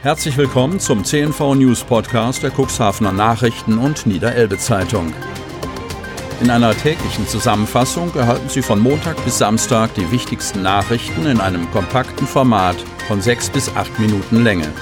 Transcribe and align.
Herzlich 0.00 0.36
willkommen 0.36 0.78
zum 0.78 1.04
CNV 1.04 1.56
News 1.56 1.82
Podcast 1.82 2.44
der 2.44 2.52
Cuxhavener 2.52 3.10
Nachrichten 3.10 3.78
und 3.78 4.06
Niederelbe 4.06 4.56
Zeitung. 4.56 5.12
In 6.40 6.50
einer 6.50 6.72
täglichen 6.72 7.26
Zusammenfassung 7.26 8.14
erhalten 8.14 8.48
Sie 8.48 8.62
von 8.62 8.78
Montag 8.78 9.16
bis 9.24 9.38
Samstag 9.38 9.92
die 9.94 10.08
wichtigsten 10.12 10.62
Nachrichten 10.62 11.26
in 11.26 11.40
einem 11.40 11.68
kompakten 11.72 12.28
Format 12.28 12.76
von 13.08 13.20
sechs 13.20 13.50
bis 13.50 13.74
acht 13.74 13.98
Minuten 13.98 14.44
Länge. 14.44 14.72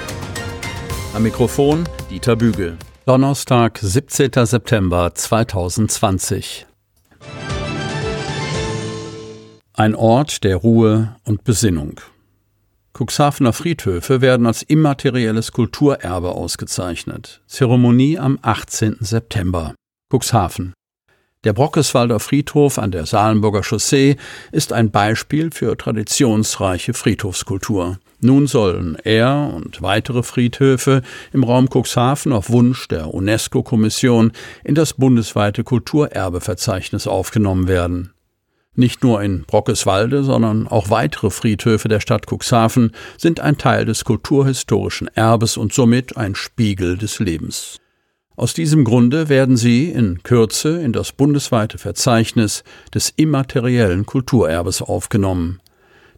Am 1.15 1.23
Mikrofon 1.23 1.89
Dieter 2.11 2.37
Bügel. 2.37 2.77
Donnerstag, 3.07 3.79
17. 3.81 4.33
September 4.45 5.15
2020. 5.15 6.67
Ein 9.73 9.95
Ort 9.95 10.45
der 10.45 10.57
Ruhe 10.57 11.17
und 11.25 11.43
Besinnung. 11.43 12.01
Cuxhavener 12.97 13.53
Friedhöfe 13.53 14.23
werden 14.23 14.47
als 14.47 14.63
immaterielles 14.63 15.53
Kulturerbe 15.53 16.31
ausgezeichnet. 16.31 17.43
Zeremonie 17.47 18.19
am 18.19 18.39
18. 18.41 18.97
September. 19.01 19.75
Cuxhaven. 20.11 20.73
Der 21.45 21.53
Brockeswalder 21.53 22.21
Friedhof 22.21 22.79
an 22.79 22.93
der 22.93 23.05
Salenburger 23.05 23.63
Chaussee 23.63 24.17
ist 24.51 24.73
ein 24.73 24.91
Beispiel 24.91 25.51
für 25.53 25.77
traditionsreiche 25.77 26.95
Friedhofskultur. 26.95 27.99
Nun 28.21 28.47
sollen 28.47 28.97
er 29.05 29.53
und 29.55 29.83
weitere 29.83 30.23
Friedhöfe 30.23 31.03
im 31.35 31.45
Raum 31.45 31.69
Cuxhaven 31.69 32.33
auf 32.33 32.49
Wunsch 32.49 32.89
der 32.89 33.13
UNESCO-Kommission 33.13 34.33
in 34.65 34.75
das 34.75 34.95
bundesweite 34.95 35.65
Kulturerbeverzeichnis 35.65 37.07
aufgenommen 37.07 37.69
werden. 37.69 38.16
Nicht 38.79 39.03
nur 39.03 39.23
in 39.23 39.45
Brockeswalde, 39.45 40.23
sondern 40.23 40.69
auch 40.69 40.91
weitere 40.91 41.31
Friedhöfe 41.31 41.89
der 41.89 42.01
Stadt 42.01 42.27
Cuxhaven 42.31 42.93
sind 43.17 43.41
ein 43.41 43.57
Teil 43.57 43.87
des 43.87 44.05
kulturhistorischen 44.05 45.09
Erbes 45.09 45.57
und 45.57 45.73
somit 45.73 46.19
ein 46.19 46.35
Spiegel 46.35 46.99
des 46.99 47.19
Lebens. 47.19 47.81
Aus 48.37 48.53
diesem 48.53 48.85
Grunde 48.85 49.31
werden 49.31 49.57
sie 49.57 49.89
in 49.89 50.23
Kürze 50.23 50.79
in 50.83 50.93
das 50.93 51.13
bundesweite 51.13 51.79
Verzeichnis 51.79 52.65
des 52.93 53.15
immateriellen 53.17 54.05
Kulturerbes 54.05 54.83
aufgenommen. 54.83 55.61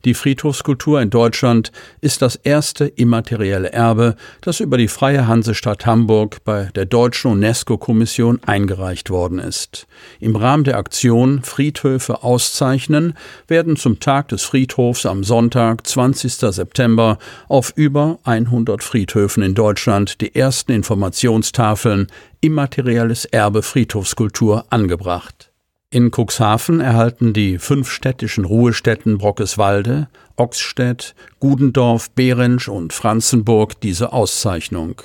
Die 0.09 0.15
Friedhofskultur 0.15 1.03
in 1.03 1.11
Deutschland 1.11 1.71
ist 2.01 2.23
das 2.23 2.37
erste 2.37 2.87
immaterielle 2.87 3.73
Erbe, 3.75 4.17
das 4.41 4.59
über 4.59 4.79
die 4.79 4.89
Freie 4.89 5.29
Hansestadt 5.29 5.85
Hamburg 5.85 6.39
bei 6.45 6.71
der 6.75 6.87
deutschen 6.87 7.33
UNESCO-Kommission 7.33 8.41
eingereicht 8.47 9.11
worden 9.11 9.39
ist. 9.39 9.87
Im 10.19 10.35
Rahmen 10.35 10.65
der 10.65 10.79
Aktion 10.79 11.43
Friedhöfe 11.43 12.23
auszeichnen 12.23 13.19
werden 13.49 13.77
zum 13.77 14.01
Tag 14.01 14.29
des 14.29 14.45
Friedhofs 14.45 15.05
am 15.05 15.25
Sonntag, 15.25 15.87
20. 15.87 16.33
September, 16.55 17.19
auf 17.47 17.75
über 17.77 18.19
100 18.25 18.83
Friedhöfen 18.83 19.43
in 19.43 19.55
Deutschland 19.55 20.23
die 20.23 20.35
ersten 20.35 20.73
Informationstafeln 20.73 22.07
Immaterielles 22.41 23.27
Erbe 23.27 23.61
Friedhofskultur 23.61 24.65
angebracht. 24.71 25.48
In 25.91 26.11
Cuxhaven 26.11 26.81
erhalten 26.81 27.33
die 27.33 27.59
fünf 27.59 27.91
städtischen 27.91 28.45
Ruhestätten 28.45 29.17
Brockeswalde, 29.17 30.09
Oxstedt, 30.37 31.15
Gudendorf, 31.41 32.11
Behrensch 32.11 32.69
und 32.69 32.93
Franzenburg 32.93 33.81
diese 33.81 34.13
Auszeichnung. 34.13 35.01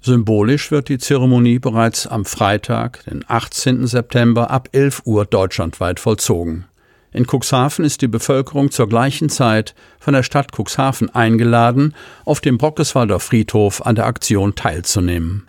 Symbolisch 0.00 0.70
wird 0.70 0.88
die 0.88 0.96
Zeremonie 0.96 1.58
bereits 1.58 2.06
am 2.06 2.24
Freitag, 2.24 3.04
den 3.04 3.26
18. 3.28 3.86
September 3.86 4.50
ab 4.50 4.70
11 4.72 5.02
Uhr 5.04 5.26
deutschlandweit 5.26 6.00
vollzogen. 6.00 6.64
In 7.12 7.26
Cuxhaven 7.26 7.84
ist 7.84 8.00
die 8.00 8.08
Bevölkerung 8.08 8.70
zur 8.70 8.88
gleichen 8.88 9.28
Zeit 9.28 9.74
von 9.98 10.14
der 10.14 10.22
Stadt 10.22 10.50
Cuxhaven 10.56 11.14
eingeladen, 11.14 11.94
auf 12.24 12.40
dem 12.40 12.56
Brockeswalder 12.56 13.20
Friedhof 13.20 13.84
an 13.84 13.96
der 13.96 14.06
Aktion 14.06 14.54
teilzunehmen. 14.54 15.46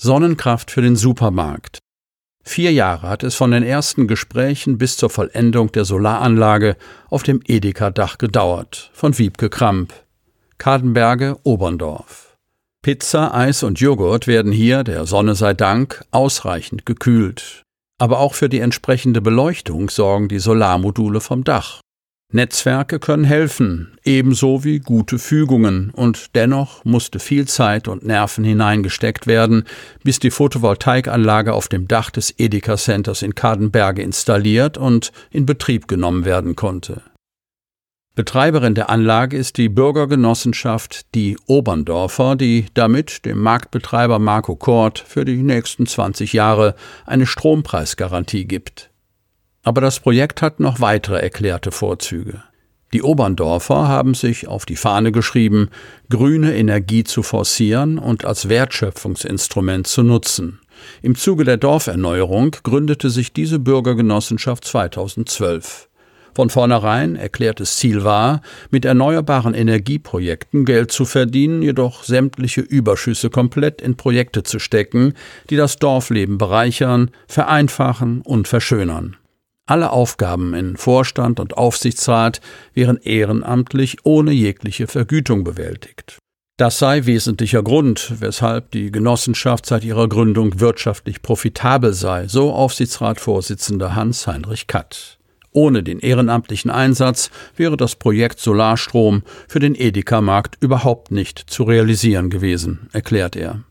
Sonnenkraft 0.00 0.70
für 0.70 0.80
den 0.80 0.96
Supermarkt. 0.96 1.83
Vier 2.44 2.72
Jahre 2.72 3.08
hat 3.08 3.22
es 3.24 3.34
von 3.34 3.50
den 3.50 3.62
ersten 3.62 4.06
Gesprächen 4.06 4.76
bis 4.76 4.96
zur 4.96 5.08
Vollendung 5.08 5.72
der 5.72 5.86
Solaranlage 5.86 6.76
auf 7.08 7.22
dem 7.22 7.40
Edeka-Dach 7.44 8.18
gedauert. 8.18 8.90
Von 8.92 9.18
Wiebke 9.18 9.48
Kramp. 9.48 9.94
Kadenberge, 10.58 11.38
Oberndorf. 11.42 12.36
Pizza, 12.82 13.34
Eis 13.34 13.62
und 13.62 13.80
Joghurt 13.80 14.26
werden 14.26 14.52
hier, 14.52 14.84
der 14.84 15.06
Sonne 15.06 15.34
sei 15.34 15.54
Dank, 15.54 16.04
ausreichend 16.10 16.84
gekühlt. 16.84 17.62
Aber 17.98 18.20
auch 18.20 18.34
für 18.34 18.50
die 18.50 18.60
entsprechende 18.60 19.22
Beleuchtung 19.22 19.88
sorgen 19.88 20.28
die 20.28 20.38
Solarmodule 20.38 21.20
vom 21.20 21.44
Dach. 21.44 21.80
Netzwerke 22.34 22.98
können 22.98 23.22
helfen, 23.22 23.96
ebenso 24.04 24.64
wie 24.64 24.80
gute 24.80 25.20
Fügungen, 25.20 25.90
und 25.90 26.34
dennoch 26.34 26.84
musste 26.84 27.20
viel 27.20 27.46
Zeit 27.46 27.86
und 27.86 28.04
Nerven 28.04 28.44
hineingesteckt 28.44 29.28
werden, 29.28 29.64
bis 30.02 30.18
die 30.18 30.32
Photovoltaikanlage 30.32 31.52
auf 31.52 31.68
dem 31.68 31.86
Dach 31.86 32.10
des 32.10 32.34
Edeka 32.36 32.76
Centers 32.76 33.22
in 33.22 33.36
Kadenberge 33.36 34.02
installiert 34.02 34.76
und 34.76 35.12
in 35.30 35.46
Betrieb 35.46 35.86
genommen 35.86 36.24
werden 36.24 36.56
konnte. 36.56 37.02
Betreiberin 38.16 38.74
der 38.74 38.90
Anlage 38.90 39.36
ist 39.36 39.56
die 39.56 39.68
Bürgergenossenschaft 39.68 41.14
Die 41.14 41.36
Oberndorfer, 41.46 42.36
die 42.36 42.66
damit 42.74 43.24
dem 43.24 43.38
Marktbetreiber 43.38 44.18
Marco 44.18 44.54
Kort 44.54 45.00
für 45.00 45.24
die 45.24 45.42
nächsten 45.42 45.86
20 45.86 46.32
Jahre 46.32 46.74
eine 47.06 47.26
Strompreisgarantie 47.26 48.44
gibt. 48.44 48.90
Aber 49.64 49.80
das 49.80 49.98
Projekt 49.98 50.42
hat 50.42 50.60
noch 50.60 50.80
weitere 50.80 51.20
erklärte 51.20 51.72
Vorzüge. 51.72 52.42
Die 52.92 53.02
Oberndorfer 53.02 53.88
haben 53.88 54.14
sich 54.14 54.46
auf 54.46 54.66
die 54.66 54.76
Fahne 54.76 55.10
geschrieben, 55.10 55.68
grüne 56.10 56.54
Energie 56.54 57.02
zu 57.02 57.24
forcieren 57.24 57.98
und 57.98 58.24
als 58.24 58.48
Wertschöpfungsinstrument 58.48 59.88
zu 59.88 60.04
nutzen. 60.04 60.60
Im 61.02 61.16
Zuge 61.16 61.42
der 61.42 61.56
Dorferneuerung 61.56 62.54
gründete 62.62 63.10
sich 63.10 63.32
diese 63.32 63.58
Bürgergenossenschaft 63.58 64.64
2012. 64.64 65.88
Von 66.34 66.50
vornherein 66.50 67.16
erklärtes 67.16 67.76
Ziel 67.76 68.04
war, 68.04 68.42
mit 68.70 68.84
erneuerbaren 68.84 69.54
Energieprojekten 69.54 70.64
Geld 70.64 70.92
zu 70.92 71.04
verdienen, 71.04 71.62
jedoch 71.62 72.04
sämtliche 72.04 72.60
Überschüsse 72.60 73.30
komplett 73.30 73.80
in 73.80 73.96
Projekte 73.96 74.42
zu 74.42 74.58
stecken, 74.58 75.14
die 75.50 75.56
das 75.56 75.76
Dorfleben 75.76 76.38
bereichern, 76.38 77.10
vereinfachen 77.28 78.20
und 78.22 78.46
verschönern. 78.48 79.16
Alle 79.66 79.90
Aufgaben 79.90 80.52
in 80.52 80.76
Vorstand 80.76 81.40
und 81.40 81.56
Aufsichtsrat 81.56 82.42
wären 82.74 82.98
ehrenamtlich 82.98 84.04
ohne 84.04 84.30
jegliche 84.30 84.86
Vergütung 84.86 85.42
bewältigt. 85.42 86.18
Das 86.58 86.78
sei 86.78 87.06
wesentlicher 87.06 87.62
Grund, 87.62 88.12
weshalb 88.20 88.70
die 88.72 88.92
Genossenschaft 88.92 89.64
seit 89.64 89.82
ihrer 89.82 90.08
Gründung 90.08 90.60
wirtschaftlich 90.60 91.22
profitabel 91.22 91.94
sei, 91.94 92.28
so 92.28 92.52
Aufsichtsratsvorsitzender 92.52 93.94
Hans-Heinrich 93.94 94.66
Katt. 94.66 95.18
Ohne 95.50 95.82
den 95.82 95.98
ehrenamtlichen 95.98 96.70
Einsatz 96.70 97.30
wäre 97.56 97.76
das 97.76 97.96
Projekt 97.96 98.40
Solarstrom 98.40 99.22
für 99.48 99.60
den 99.60 99.74
Edeka-Markt 99.74 100.62
überhaupt 100.62 101.10
nicht 101.10 101.38
zu 101.38 101.62
realisieren 101.62 102.28
gewesen, 102.28 102.88
erklärt 102.92 103.34
er. 103.34 103.64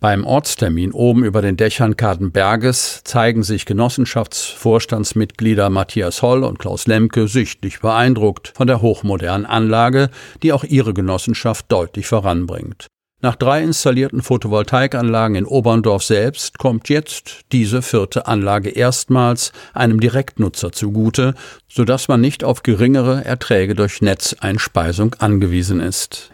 Beim 0.00 0.24
Ortstermin 0.24 0.92
oben 0.92 1.24
über 1.24 1.42
den 1.42 1.58
Dächern 1.58 1.94
Kadenberges 1.94 3.02
zeigen 3.04 3.42
sich 3.42 3.66
Genossenschaftsvorstandsmitglieder 3.66 5.68
Matthias 5.68 6.22
Holl 6.22 6.42
und 6.42 6.58
Klaus 6.58 6.86
Lemke 6.86 7.28
sichtlich 7.28 7.80
beeindruckt 7.80 8.54
von 8.56 8.66
der 8.66 8.80
hochmodernen 8.80 9.44
Anlage, 9.44 10.08
die 10.42 10.54
auch 10.54 10.64
ihre 10.64 10.94
Genossenschaft 10.94 11.66
deutlich 11.68 12.06
voranbringt. 12.06 12.86
Nach 13.20 13.36
drei 13.36 13.62
installierten 13.62 14.22
Photovoltaikanlagen 14.22 15.36
in 15.36 15.44
Oberndorf 15.44 16.02
selbst 16.02 16.56
kommt 16.56 16.88
jetzt 16.88 17.40
diese 17.52 17.82
vierte 17.82 18.26
Anlage 18.26 18.70
erstmals 18.70 19.52
einem 19.74 20.00
Direktnutzer 20.00 20.72
zugute, 20.72 21.34
sodass 21.68 22.08
man 22.08 22.22
nicht 22.22 22.42
auf 22.42 22.62
geringere 22.62 23.22
Erträge 23.26 23.74
durch 23.74 24.00
Netzeinspeisung 24.00 25.14
angewiesen 25.18 25.80
ist. 25.80 26.30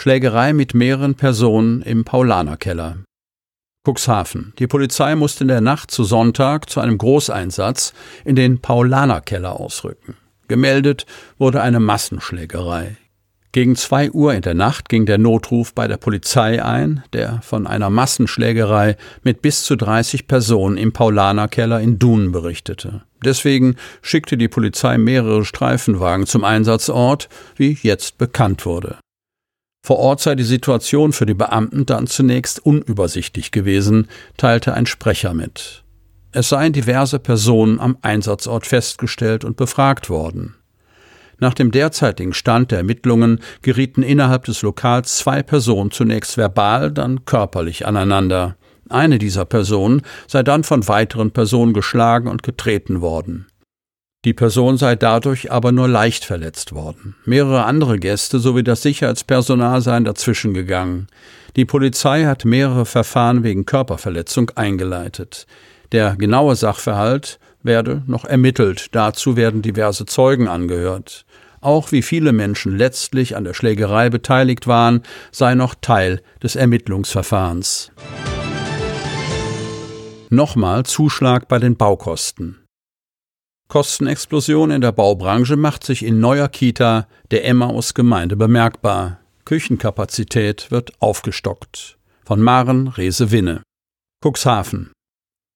Schlägerei 0.00 0.54
mit 0.54 0.72
mehreren 0.72 1.14
Personen 1.14 1.82
im 1.82 2.06
Paulanerkeller. 2.06 3.00
Cuxhaven. 3.86 4.54
Die 4.58 4.66
Polizei 4.66 5.14
musste 5.14 5.44
in 5.44 5.48
der 5.48 5.60
Nacht 5.60 5.90
zu 5.90 6.04
Sonntag 6.04 6.70
zu 6.70 6.80
einem 6.80 6.96
Großeinsatz 6.96 7.92
in 8.24 8.34
den 8.34 8.62
Paulanerkeller 8.62 9.60
ausrücken. 9.60 10.16
Gemeldet 10.48 11.04
wurde 11.36 11.60
eine 11.60 11.80
Massenschlägerei. 11.80 12.96
Gegen 13.52 13.76
zwei 13.76 14.10
Uhr 14.10 14.32
in 14.32 14.40
der 14.40 14.54
Nacht 14.54 14.88
ging 14.88 15.04
der 15.04 15.18
Notruf 15.18 15.74
bei 15.74 15.86
der 15.86 15.98
Polizei 15.98 16.64
ein, 16.64 17.04
der 17.12 17.42
von 17.42 17.66
einer 17.66 17.90
Massenschlägerei 17.90 18.96
mit 19.22 19.42
bis 19.42 19.64
zu 19.64 19.76
30 19.76 20.26
Personen 20.26 20.78
im 20.78 20.92
Paulanerkeller 20.92 21.78
in 21.78 21.98
Dunen 21.98 22.32
berichtete. 22.32 23.02
Deswegen 23.22 23.76
schickte 24.00 24.38
die 24.38 24.48
Polizei 24.48 24.96
mehrere 24.96 25.44
Streifenwagen 25.44 26.24
zum 26.24 26.42
Einsatzort, 26.42 27.28
wie 27.56 27.76
jetzt 27.82 28.16
bekannt 28.16 28.64
wurde. 28.64 28.96
Vor 29.82 29.98
Ort 29.98 30.20
sei 30.20 30.34
die 30.34 30.44
Situation 30.44 31.12
für 31.12 31.26
die 31.26 31.34
Beamten 31.34 31.86
dann 31.86 32.06
zunächst 32.06 32.64
unübersichtlich 32.64 33.50
gewesen, 33.50 34.08
teilte 34.36 34.74
ein 34.74 34.86
Sprecher 34.86 35.34
mit. 35.34 35.84
Es 36.32 36.50
seien 36.50 36.72
diverse 36.72 37.18
Personen 37.18 37.80
am 37.80 37.96
Einsatzort 38.02 38.66
festgestellt 38.66 39.44
und 39.44 39.56
befragt 39.56 40.08
worden. 40.08 40.54
Nach 41.38 41.54
dem 41.54 41.70
derzeitigen 41.70 42.34
Stand 42.34 42.70
der 42.70 42.78
Ermittlungen 42.78 43.40
gerieten 43.62 44.02
innerhalb 44.02 44.44
des 44.44 44.62
Lokals 44.62 45.16
zwei 45.16 45.42
Personen 45.42 45.90
zunächst 45.90 46.36
verbal, 46.36 46.92
dann 46.92 47.24
körperlich 47.24 47.86
aneinander. 47.86 48.56
Eine 48.90 49.18
dieser 49.18 49.46
Personen 49.46 50.02
sei 50.26 50.42
dann 50.42 50.62
von 50.62 50.86
weiteren 50.86 51.30
Personen 51.30 51.72
geschlagen 51.72 52.28
und 52.28 52.42
getreten 52.42 53.00
worden. 53.00 53.46
Die 54.26 54.34
Person 54.34 54.76
sei 54.76 54.96
dadurch 54.96 55.50
aber 55.50 55.72
nur 55.72 55.88
leicht 55.88 56.26
verletzt 56.26 56.74
worden. 56.74 57.16
Mehrere 57.24 57.64
andere 57.64 57.98
Gäste 57.98 58.38
sowie 58.38 58.62
das 58.62 58.82
Sicherheitspersonal 58.82 59.80
seien 59.80 60.04
dazwischen 60.04 60.52
gegangen. 60.52 61.06
Die 61.56 61.64
Polizei 61.64 62.24
hat 62.24 62.44
mehrere 62.44 62.84
Verfahren 62.84 63.44
wegen 63.44 63.64
Körperverletzung 63.64 64.50
eingeleitet. 64.56 65.46
Der 65.92 66.16
genaue 66.16 66.54
Sachverhalt 66.54 67.38
werde 67.62 68.02
noch 68.06 68.26
ermittelt. 68.26 68.94
Dazu 68.94 69.36
werden 69.36 69.62
diverse 69.62 70.04
Zeugen 70.04 70.48
angehört. 70.48 71.24
Auch 71.62 71.90
wie 71.90 72.02
viele 72.02 72.32
Menschen 72.32 72.76
letztlich 72.76 73.36
an 73.36 73.44
der 73.44 73.54
Schlägerei 73.54 74.10
beteiligt 74.10 74.66
waren, 74.66 75.02
sei 75.32 75.54
noch 75.54 75.74
Teil 75.74 76.20
des 76.42 76.56
Ermittlungsverfahrens. 76.56 77.90
Nochmal 80.28 80.84
Zuschlag 80.84 81.48
bei 81.48 81.58
den 81.58 81.76
Baukosten. 81.76 82.60
Kostenexplosion 83.70 84.72
in 84.72 84.80
der 84.80 84.90
Baubranche 84.90 85.54
macht 85.54 85.84
sich 85.84 86.04
in 86.04 86.18
neuer 86.18 86.48
Kita 86.48 87.06
der 87.30 87.44
Emmaus-Gemeinde 87.44 88.34
bemerkbar. 88.34 89.20
Küchenkapazität 89.44 90.72
wird 90.72 90.92
aufgestockt. 90.98 91.96
Von 92.24 92.42
Maren 92.42 92.88
Rese-Winne. 92.88 93.62
Cuxhaven. 94.24 94.90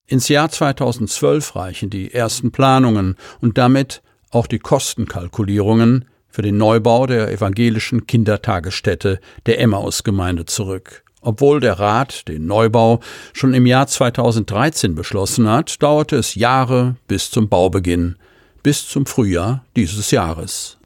Ins 0.07 0.29
Jahr 0.29 0.49
2012 0.49 1.57
reichen 1.57 1.91
die 1.91 2.15
ersten 2.15 2.53
Planungen 2.53 3.17
und 3.41 3.59
damit 3.59 4.01
auch 4.31 4.47
die 4.47 4.61
Kostenkalkulierungen 4.61 6.05
für 6.29 6.43
den 6.43 6.57
Neubau 6.57 7.07
der 7.07 7.33
evangelischen 7.33 8.07
Kindertagesstätte 8.07 9.19
der 9.47 9.59
Emmaus-Gemeinde 9.59 10.45
zurück. 10.45 11.04
Obwohl 11.27 11.59
der 11.59 11.81
Rat 11.81 12.29
den 12.29 12.47
Neubau 12.47 13.01
schon 13.33 13.55
im 13.55 13.65
Jahr 13.65 13.87
2013 13.87 14.95
beschlossen 14.95 15.49
hat, 15.49 15.83
dauerte 15.83 16.17
es 16.17 16.35
Jahre 16.35 16.97
bis 17.09 17.31
zum 17.31 17.49
Baubeginn, 17.49 18.17
bis 18.63 18.87
zum 18.87 19.07
Frühjahr 19.07 19.65
dieses 19.75 20.11
Jahres. 20.11 20.77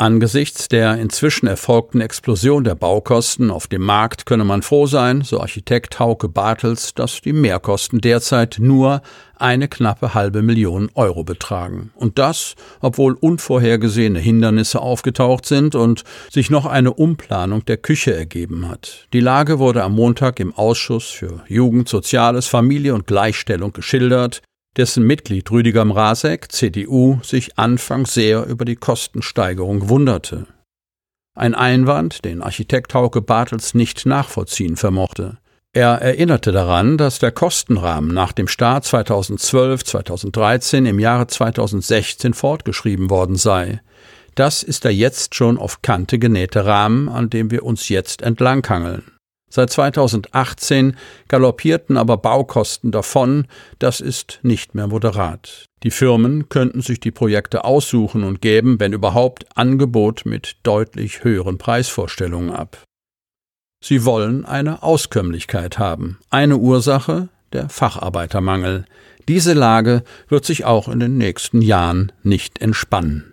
Angesichts 0.00 0.68
der 0.68 0.96
inzwischen 0.96 1.48
erfolgten 1.48 2.00
Explosion 2.00 2.62
der 2.62 2.76
Baukosten 2.76 3.50
auf 3.50 3.66
dem 3.66 3.82
Markt 3.82 4.26
könne 4.26 4.44
man 4.44 4.62
froh 4.62 4.86
sein, 4.86 5.22
so 5.22 5.40
Architekt 5.40 5.98
Hauke 5.98 6.28
Bartels, 6.28 6.94
dass 6.94 7.20
die 7.20 7.32
Mehrkosten 7.32 8.00
derzeit 8.00 8.58
nur 8.60 9.02
eine 9.34 9.66
knappe 9.66 10.14
halbe 10.14 10.42
Million 10.42 10.88
Euro 10.94 11.24
betragen. 11.24 11.90
Und 11.96 12.16
das, 12.18 12.54
obwohl 12.80 13.14
unvorhergesehene 13.14 14.20
Hindernisse 14.20 14.80
aufgetaucht 14.80 15.46
sind 15.46 15.74
und 15.74 16.04
sich 16.30 16.48
noch 16.48 16.66
eine 16.66 16.94
Umplanung 16.94 17.64
der 17.64 17.78
Küche 17.78 18.14
ergeben 18.14 18.68
hat. 18.68 19.08
Die 19.12 19.18
Lage 19.18 19.58
wurde 19.58 19.82
am 19.82 19.96
Montag 19.96 20.38
im 20.38 20.54
Ausschuss 20.54 21.08
für 21.08 21.42
Jugend, 21.48 21.88
Soziales, 21.88 22.46
Familie 22.46 22.94
und 22.94 23.08
Gleichstellung 23.08 23.72
geschildert 23.72 24.42
dessen 24.76 25.06
Mitglied 25.06 25.50
Rüdiger 25.50 25.84
Mrazek, 25.84 26.52
CDU, 26.52 27.18
sich 27.22 27.58
anfangs 27.58 28.14
sehr 28.14 28.46
über 28.46 28.64
die 28.64 28.76
Kostensteigerung 28.76 29.88
wunderte. 29.88 30.46
Ein 31.34 31.54
Einwand, 31.54 32.24
den 32.24 32.42
Architekt 32.42 32.94
Hauke 32.94 33.22
Bartels 33.22 33.74
nicht 33.74 34.06
nachvollziehen 34.06 34.76
vermochte. 34.76 35.38
Er 35.72 36.00
erinnerte 36.00 36.50
daran, 36.50 36.98
dass 36.98 37.18
der 37.18 37.30
Kostenrahmen 37.30 38.12
nach 38.12 38.32
dem 38.32 38.48
Start 38.48 38.84
2012-2013 38.86 40.88
im 40.88 40.98
Jahre 40.98 41.26
2016 41.26 42.34
fortgeschrieben 42.34 43.10
worden 43.10 43.36
sei. 43.36 43.80
Das 44.34 44.62
ist 44.62 44.84
der 44.84 44.94
jetzt 44.94 45.34
schon 45.34 45.58
auf 45.58 45.82
Kante 45.82 46.18
genähte 46.18 46.64
Rahmen, 46.64 47.08
an 47.08 47.30
dem 47.30 47.50
wir 47.50 47.64
uns 47.64 47.88
jetzt 47.88 48.22
entlanghangeln. 48.22 49.04
Seit 49.50 49.70
2018 49.70 50.96
galoppierten 51.28 51.96
aber 51.96 52.18
Baukosten 52.18 52.90
davon, 52.90 53.46
das 53.78 54.00
ist 54.00 54.40
nicht 54.42 54.74
mehr 54.74 54.86
moderat. 54.86 55.66
Die 55.82 55.90
Firmen 55.90 56.48
könnten 56.48 56.82
sich 56.82 57.00
die 57.00 57.10
Projekte 57.10 57.64
aussuchen 57.64 58.24
und 58.24 58.42
geben, 58.42 58.80
wenn 58.80 58.92
überhaupt, 58.92 59.46
Angebot 59.54 60.26
mit 60.26 60.56
deutlich 60.64 61.24
höheren 61.24 61.56
Preisvorstellungen 61.56 62.50
ab. 62.50 62.82
Sie 63.82 64.04
wollen 64.04 64.44
eine 64.44 64.82
Auskömmlichkeit 64.82 65.78
haben. 65.78 66.18
Eine 66.30 66.56
Ursache 66.56 67.28
der 67.52 67.68
Facharbeitermangel. 67.68 68.84
Diese 69.28 69.52
Lage 69.52 70.02
wird 70.28 70.44
sich 70.44 70.64
auch 70.64 70.88
in 70.88 71.00
den 71.00 71.16
nächsten 71.16 71.62
Jahren 71.62 72.12
nicht 72.22 72.60
entspannen. 72.60 73.32